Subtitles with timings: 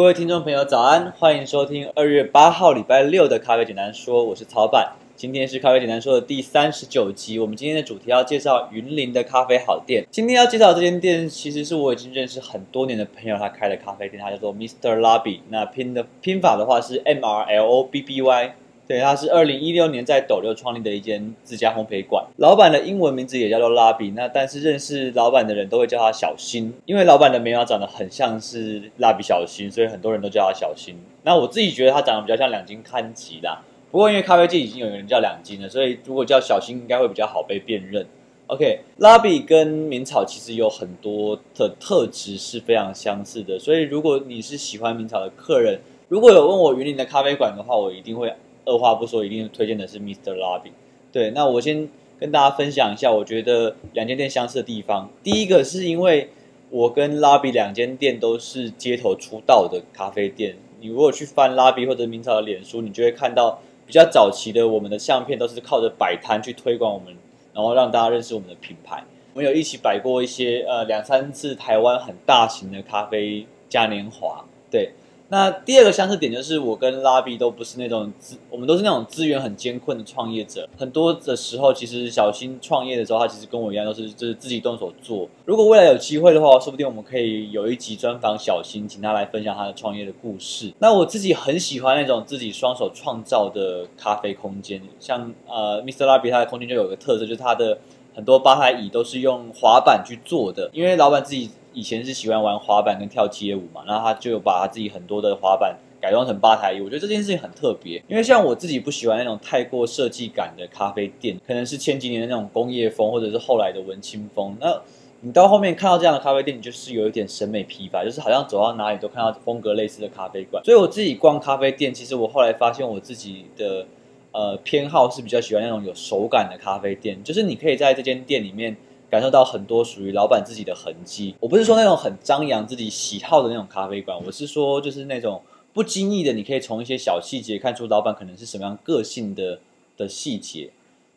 [0.00, 1.12] 各位听众朋友，早安！
[1.12, 4.94] 欢迎收听二月八号礼拜六的咖啡简单说，我是曹板。
[5.14, 7.38] 今天是咖啡简单说的第三十九集。
[7.38, 10.06] 我们今天的主题要介绍云林的咖啡好店。
[10.10, 15.40] 今天要介绍这间店，其实是我已经认识很多年的朋友他开的咖啡店，它叫做 Mister Lobby。
[15.50, 18.54] 那拼的拼法的话是 M R L O B B Y。
[18.90, 22.26] 对，它是二零一六年在斗六创立的一间自家烘焙馆。
[22.38, 24.10] 老板的英文名字也叫做拉比。
[24.16, 30.96] 那但是认识老板的人都会叫他小新，因为老板的眉毛长得很像是蜡笔小新，所以很多人都叫他小新。
[31.22, 33.62] 那我自己觉得他长得比较像两津勘吉啦。
[33.92, 38.04] 不过因为咖啡界已经有人叫两斤了，所以如果叫小新应该会比较好被辨认。
[38.48, 45.78] OK，拉比跟明草其实有很多的特质是非常相似的，所以如果你是喜欢明草的客人，
[46.08, 48.34] 如果有问我云林的咖啡馆的话，我一定会。
[48.70, 50.34] 二话不说，一定推荐的是 Mr.
[50.36, 50.70] Lobby。
[51.10, 51.88] 对，那我先
[52.20, 55.10] 跟大家分享一下，我觉得两间店相似的地方。
[55.24, 56.30] 第一个是因为
[56.70, 60.56] 我跟 Lobby 两间店都是街头出道的咖啡店。
[60.80, 67.14] 你如果去翻 Lobby 或者明朝的脸书，你就会看到比较早期的我们的相片都是靠着摆摊去推广我们，
[67.52, 69.02] 然后让大家认识我们的品牌。
[69.34, 74.92] 我们有一起摆过一些呃两三次台湾很大型的咖啡嘉年华，对。
[75.30, 80.68] 那第二个相似点就是，我跟拉比都不是那种资，我们都是那种资源很艰困的创业者。
[80.76, 85.28] 很多的时候，其实小新创业的时候，他其实跟我一样，都是就是自己动手做。
[85.44, 90.74] 如果未来有机会的话，说不定我们可以有一集专访小新，请他来分享他的创业的故事。
[90.80, 96.06] 那我自己很喜欢那种自己双手创造的咖啡空间，像呃 Mr.
[96.06, 97.78] 拉比他的空间就有个特色，就是他的
[98.16, 101.50] 很多吧台椅都是用滑板去做的，因为老板自己。
[101.72, 106.80] 以前是喜欢玩滑板跟跳街舞嘛，然后他就把他自己很多的滑板改装成吧台椅。
[106.80, 114.56] 我觉得这件事情很特别，因为像我自己不喜欢那种太过设计感的咖啡店，可能是前几年的那种工业风，或者是后来的文青风。
[114.60, 114.80] 那
[115.20, 120.64] 你到后面看到这样的咖啡店，你就是有一点审美疲乏，就是好像走到哪里都看到风格类似的咖啡馆。
[120.64, 123.86] 所以我自己逛咖啡店，其实我后来发现我自己的
[124.32, 128.76] 呃偏好是比较喜欢那种有手感的咖啡店，就是你可以在这间店里面。
[129.10, 131.34] 感受到很多属于老板自己的痕迹。
[131.40, 139.58] 我不是说那种很张扬自己喜好的那种咖啡馆，我是说就是那种不经意的，你可以从一些小细节看出老板可能是什么样个性的
[139.96, 140.70] 的细节。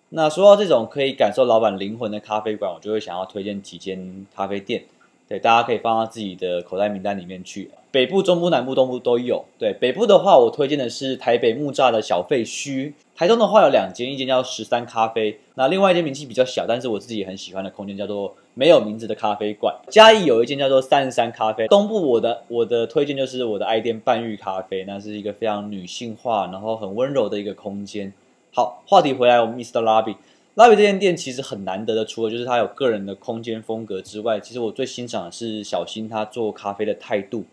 [0.10, 4.84] 那说到这种可以感受老板灵魂的咖啡馆，我就会想要推荐几间咖啡店。
[5.28, 7.70] 对，大家可以放到自己的口袋名单里面去。
[7.92, 9.46] 北部、中部、南部、东部都有。
[9.60, 12.94] 对，北部的话，我推荐的是台北木栅的小废墟。
[13.16, 19.76] 台中的话有两间，一间叫十三咖啡，那另外一间名气比较小，但是我自己很喜欢的空间叫做没有名字的咖啡馆。
[19.90, 21.68] 嘉义有一间叫做三十三咖啡。
[21.68, 28.12] 东部我的我的推荐就是我的爱店半玉咖啡，那是一个非常女性化，然后很温柔的一个空间。
[28.56, 29.82] 好，话题回来，我们 Mr.
[29.82, 30.16] Lobby。
[30.56, 37.44] 拉比这间店其实很难得的，除了就是它有个人的空间风格之外，其实我最欣赏的是小新他做咖啡的态度。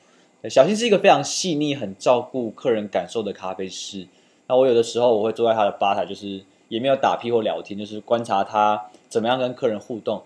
[0.50, 4.06] 小新是一个非常细腻、很照顾客人感受的咖啡师。
[4.48, 10.22] 那我有的时候我会坐在他的吧台，就是也没有打屁或聊天，就是观察他怎么样跟客人互动。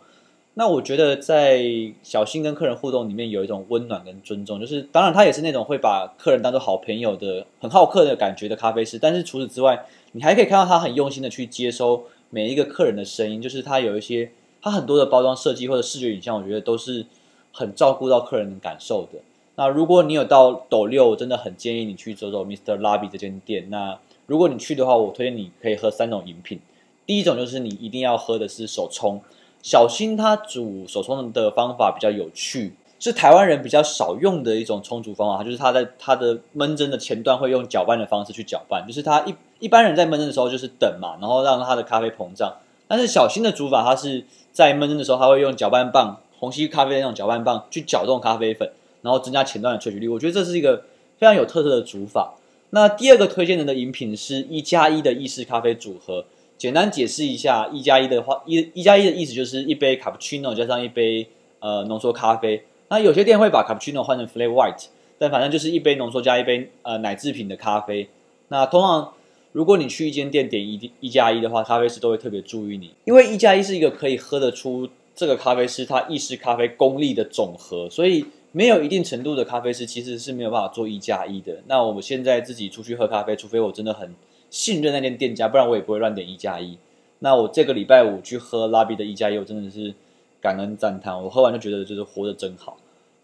[0.54, 1.62] 那我觉得在
[2.02, 8.98] 小新跟客人互动里面有一种温暖跟尊重，就是当然他也是那种会把客人当做好朋友的、很好客的感觉的咖啡师。
[8.98, 12.04] 但是除此之外，你还可以看到他很用心的去接收。
[12.34, 17.06] 每一个客人的声音，就是他有一些，他很多的包装设计或者视觉影像，我觉得都是
[17.52, 19.20] 很照顾到客人的感受的。
[19.54, 22.76] 那如果你有到斗六，我真的很建议你去走走 Mr.
[22.80, 23.70] Lobby 这间店。
[23.70, 23.96] 那
[24.26, 26.58] 如果你去的话，我推荐你可以喝三种饮品。
[27.06, 29.20] 第一种就是你一定要喝的是手冲，
[29.62, 39.32] 小新他煮手冲的方法比较有趣，是台湾人比较少用的一种冲煮方法，就是他在他的闷蒸的前段会用搅拌的方式去搅拌，就是他一。
[39.64, 42.54] 一般人在闷蒸的时候就是等嘛，然后让它的咖啡膨胀。
[42.86, 48.70] 但是小新的煮法，它是在闷蒸的时候，他会用搅拌棒，虹吸咖啡的那种搅拌棒去搅动咖啡粉，
[49.00, 50.06] 然后增加前段的萃取率。
[50.06, 50.82] 我觉得这是一个
[51.16, 52.34] 非常有特色的煮法。
[52.70, 56.26] 那第二个推荐人的饮品是一加一的意式咖啡组合。
[56.58, 61.26] 简单解释一下，一加一的话，一一加一的意思就是一杯卡布奇诺加上一杯
[61.60, 62.66] 呃浓缩咖啡。
[62.88, 64.88] 那有些店会把卡布奇诺换成 flat white，
[65.18, 68.10] 但反正就是一杯浓缩加一杯呃奶制品的咖啡。
[68.48, 69.14] 那通常。
[69.54, 81.62] 如果你去一间店点一一加一的话，咖啡师都会特别注意你，因为一加一是一个可以喝得出这个咖啡师他意式咖啡功力的总和，所以没有一定程度的咖啡师其实是没有办法做一加一的。
[81.68, 84.12] 那我们现在自己出去喝咖啡，除非我真的很
[84.50, 86.76] 信任那间店家，不然我也不会乱点一加一。
[87.20, 89.94] 那我这个礼拜五去喝拉比的一加一，我真的是
[90.40, 92.76] 感恩赞叹，我喝完就觉得就是活得真好，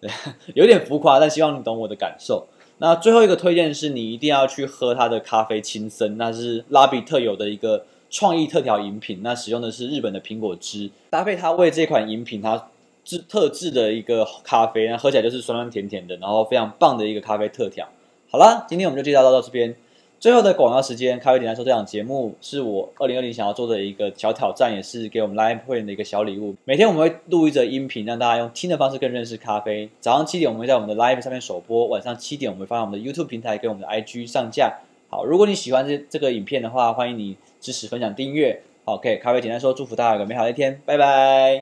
[0.54, 2.46] 有点浮夸，但希望你懂我的感受。
[2.82, 9.20] 那最后一个推荐是你一定要去喝它的咖啡青森，那是拉比特有的一个创意特调饮品。
[9.22, 12.68] 那使用的是日本的苹果汁，搭配它为这款饮品它
[13.04, 17.86] 制特制的一个咖啡，那喝起来就是酸酸甜甜的，然后非常棒的一个咖啡特调。
[18.30, 19.76] 好啦，今天我们就介绍到这边。
[20.20, 26.54] 最后的广告时间，咖啡简单说这档节目是我二零二零想要做的一个小挑战，也是给我们 Line 会员的一个小礼物。
[26.66, 29.88] 每天我们会录一则音频，让大家用听的方式更认识咖啡。
[29.98, 34.80] 早上七点我们会在我们的 Live 上面首播，晚上七点我们会放在我们的 YouTube 平台跟我们的 IG 上架。
[35.08, 38.60] 好，如果你喜欢这这个影片的话，欢迎你支持、分享、订阅。
[38.84, 41.58] 好，OK，咖啡简单说，祝福大家有个美好的一天，拜拜。